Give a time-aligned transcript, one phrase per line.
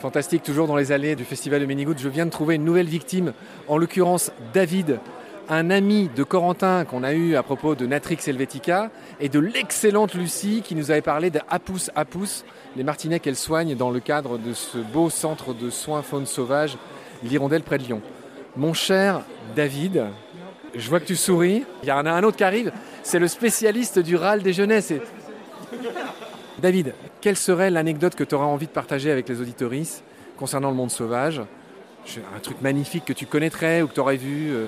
[0.00, 1.92] Fantastique, toujours dans les allées du festival de Ménigout.
[1.98, 3.34] Je viens de trouver une nouvelle victime,
[3.68, 4.98] en l'occurrence David,
[5.50, 8.90] un ami de Corentin qu'on a eu à propos de Natrix Helvetica
[9.20, 11.90] et de l'excellente Lucie qui nous avait parlé de Apus
[12.76, 16.78] les martinets qu'elle soigne dans le cadre de ce beau centre de soins faune sauvage,
[17.22, 18.00] l'Hirondelle près de Lyon.
[18.56, 19.20] Mon cher
[19.54, 20.06] David,
[20.74, 21.64] je vois que tu souris.
[21.82, 22.72] Il y en a un autre qui arrive,
[23.02, 24.94] c'est le spécialiste du râle des jeunesses.
[26.58, 30.02] David, quelle serait l'anecdote que tu auras envie de partager avec les auditoristes
[30.36, 31.40] concernant le monde sauvage?
[32.34, 34.66] Un truc magnifique que tu connaîtrais ou que tu aurais vu euh,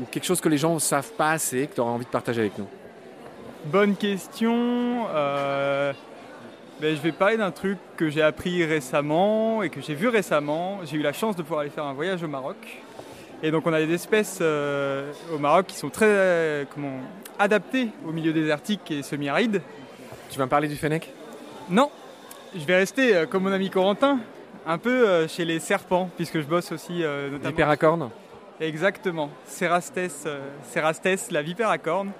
[0.00, 2.10] Ou quelque chose que les gens ne savent pas assez, que tu aurais envie de
[2.10, 2.66] partager avec nous?
[3.66, 5.06] Bonne question.
[5.14, 5.92] Euh,
[6.80, 10.80] ben, je vais parler d'un truc que j'ai appris récemment et que j'ai vu récemment.
[10.84, 12.56] J'ai eu la chance de pouvoir aller faire un voyage au Maroc.
[13.42, 17.00] Et donc on a des espèces euh, au Maroc qui sont très comment,
[17.38, 19.62] adaptées au milieu désertique et semi-aride.
[20.32, 21.12] Tu vas me parler du fennec?
[21.68, 21.90] Non,
[22.56, 24.18] je vais rester euh, comme mon ami Corentin,
[24.66, 27.50] un peu euh, chez les serpents, puisque je bosse aussi euh, notamment.
[27.50, 28.08] Vipère à cornes
[28.58, 30.00] Exactement, Cerastes,
[30.62, 32.12] Cerastes, la vipère à cornes.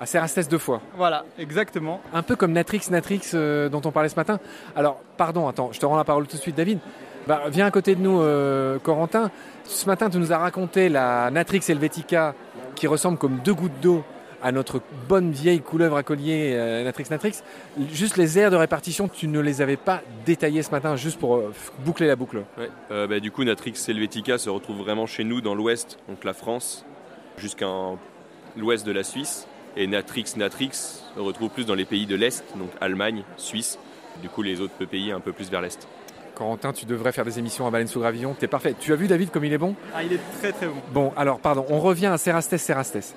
[0.00, 0.80] Ah, Cerastes deux fois.
[0.96, 2.00] Voilà, exactement.
[2.14, 4.40] Un peu comme Natrix, Natrix dont on parlait ce matin.
[4.74, 6.78] Alors, pardon, attends, je te rends la parole tout de suite, David.
[7.26, 8.22] Bah, viens à côté de nous,
[8.80, 9.30] Corentin.
[9.64, 12.34] Ce matin, tu nous as raconté la Natrix Helvetica
[12.76, 14.04] qui ressemble comme deux gouttes d'eau
[14.42, 17.42] à notre bonne vieille couleuvre à collier euh, Natrix Natrix.
[17.92, 21.36] Juste les aires de répartition, tu ne les avais pas détaillées ce matin, juste pour
[21.36, 21.52] euh,
[21.84, 22.44] boucler la boucle.
[22.58, 22.70] Ouais.
[22.90, 26.34] Euh, bah, du coup, Natrix Helvetica se retrouve vraiment chez nous dans l'ouest, donc la
[26.34, 26.84] France,
[27.36, 27.66] jusqu'à
[28.56, 29.46] l'ouest de la Suisse.
[29.76, 33.78] Et Natrix Natrix se retrouve plus dans les pays de l'Est, donc Allemagne, Suisse.
[34.22, 35.86] Du coup, les autres pays un peu plus vers l'Est.
[36.34, 38.34] Corentin, tu devrais faire des émissions à Baleine sous Gravillon.
[38.38, 38.74] T'es parfait.
[38.78, 39.74] Tu as vu David comme il est bon?
[39.94, 40.76] Ah, il est très très bon.
[40.92, 43.14] Bon, alors pardon, on revient à Cerastes Cerastes.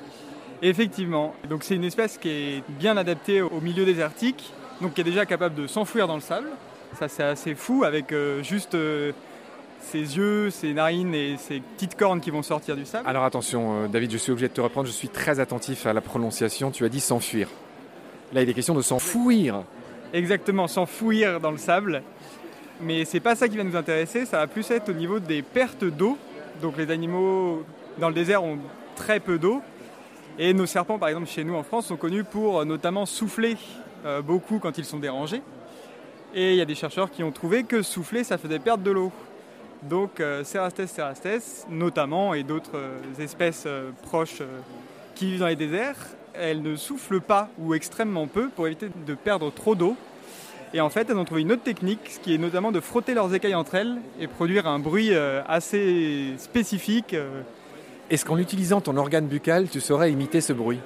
[0.61, 1.33] Effectivement.
[1.49, 5.25] Donc c'est une espèce qui est bien adaptée au milieu désertique, donc qui est déjà
[5.25, 6.47] capable de s'enfouir dans le sable.
[6.99, 9.11] Ça c'est assez fou avec euh, juste euh,
[9.79, 13.07] ses yeux, ses narines et ses petites cornes qui vont sortir du sable.
[13.09, 15.93] Alors attention euh, David, je suis obligé de te reprendre, je suis très attentif à
[15.93, 16.69] la prononciation.
[16.69, 17.47] Tu as dit s'enfuir.
[18.31, 19.63] Là il est question de s'enfouir.
[20.13, 22.03] Exactement, s'enfouir dans le sable.
[22.81, 25.41] Mais c'est pas ça qui va nous intéresser, ça va plus être au niveau des
[25.41, 26.17] pertes d'eau.
[26.61, 27.63] Donc les animaux
[27.97, 28.59] dans le désert ont
[28.95, 29.63] très peu d'eau
[30.39, 33.57] et nos serpents, par exemple, chez nous en France, sont connus pour euh, notamment souffler
[34.05, 35.41] euh, beaucoup quand ils sont dérangés.
[36.33, 38.91] Et il y a des chercheurs qui ont trouvé que souffler, ça faisait perdre de
[38.91, 39.11] l'eau.
[39.83, 42.79] Donc euh, Cerastes cerastes, notamment, et d'autres
[43.19, 43.67] espèces
[44.03, 44.41] proches
[45.15, 45.97] qui vivent dans les déserts,
[46.33, 49.97] elles ne soufflent pas ou extrêmement peu pour éviter de perdre trop d'eau.
[50.73, 53.13] Et en fait, elles ont trouvé une autre technique, ce qui est notamment de frotter
[53.13, 57.13] leurs écailles entre elles et produire un bruit assez spécifique
[58.11, 60.81] est-ce qu'en utilisant ton organe buccal, tu saurais imiter ce bruit?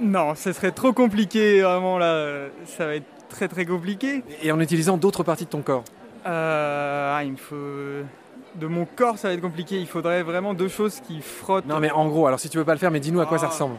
[0.00, 4.24] Non, ce serait trop compliqué, vraiment là, ça va être très très compliqué.
[4.42, 5.84] Et en utilisant d'autres parties de ton corps?
[6.26, 8.06] Euh, ah, il me faut...
[8.54, 9.78] De mon corps, ça va être compliqué.
[9.78, 11.66] Il faudrait vraiment deux choses qui frottent.
[11.66, 13.36] Non, mais en gros, alors si tu veux pas le faire, mais dis-nous à quoi
[13.36, 13.50] ça ah.
[13.50, 13.76] ressemble.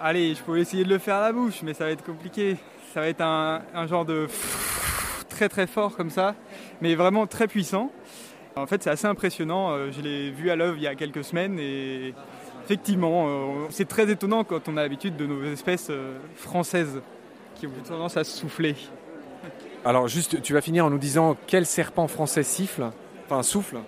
[0.00, 2.56] Allez, je pourrais essayer de le faire à la bouche, mais ça va être compliqué.
[2.94, 4.28] Ça va être un, un genre de
[5.28, 6.34] très très fort comme ça,
[6.80, 7.90] mais vraiment très puissant.
[8.56, 9.70] En fait, c'est assez impressionnant.
[9.70, 12.14] Euh, je l'ai vu à l'œuvre il y a quelques semaines et
[12.64, 17.00] effectivement, euh, c'est très étonnant quand on a l'habitude de nos espèces euh, françaises
[17.54, 18.76] qui ont tendance à souffler.
[19.84, 22.90] Alors juste, tu vas finir en nous disant quel serpent français siffle,
[23.26, 23.78] enfin souffle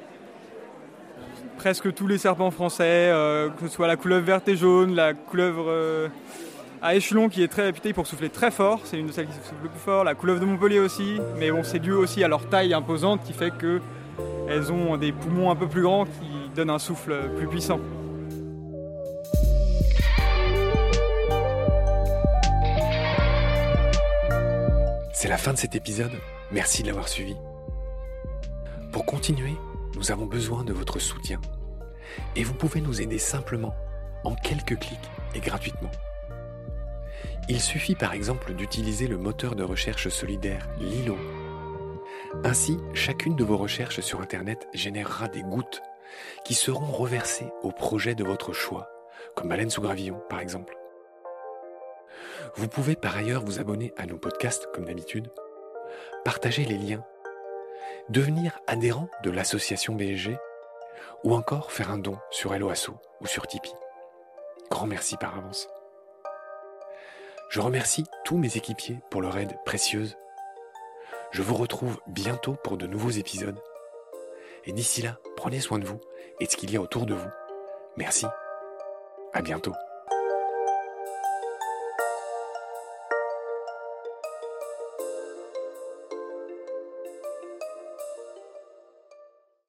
[1.58, 3.12] Presque tous les serpents français,
[3.58, 6.10] que ce soit la couleuvre verte et jaune, la couleuvre
[6.80, 9.34] à échelon qui est très réputée pour souffler très fort, c'est une de celles qui
[9.34, 12.28] souffle le plus fort, la couleuvre de Montpellier aussi, mais bon c'est dû aussi à
[12.28, 13.80] leur taille imposante qui fait que
[14.50, 17.78] elles ont des poumons un peu plus grands qui donnent un souffle plus puissant.
[25.12, 26.12] C'est la fin de cet épisode.
[26.50, 27.36] Merci de l'avoir suivi.
[28.90, 29.54] Pour continuer,
[29.94, 31.40] nous avons besoin de votre soutien.
[32.34, 33.74] Et vous pouvez nous aider simplement,
[34.24, 34.98] en quelques clics
[35.34, 35.90] et gratuitement.
[37.48, 41.16] Il suffit par exemple d'utiliser le moteur de recherche solidaire Lilo
[42.44, 45.82] ainsi, chacune de vos recherches sur Internet générera des gouttes
[46.44, 48.88] qui seront reversées au projet de votre choix,
[49.34, 50.76] comme Baleine sous gravillon par exemple.
[52.54, 55.30] Vous pouvez par ailleurs vous abonner à nos podcasts comme d'habitude,
[56.24, 57.04] partager les liens,
[58.08, 60.36] devenir adhérent de l'association BSG
[61.24, 63.74] ou encore faire un don sur Helloasso ou sur Tipeee.
[64.70, 65.68] Grand merci par avance.
[67.48, 70.16] Je remercie tous mes équipiers pour leur aide précieuse
[71.32, 73.58] je vous retrouve bientôt pour de nouveaux épisodes.
[74.64, 76.00] Et d'ici là, prenez soin de vous
[76.40, 77.30] et de ce qu'il y a autour de vous.
[77.96, 78.26] Merci.
[79.32, 79.72] À bientôt.